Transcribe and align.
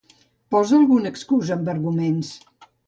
Posa 0.55 0.75
alguna 0.79 1.11
excusa 1.13 1.57
amb 1.59 1.71
arguments. 1.77 2.35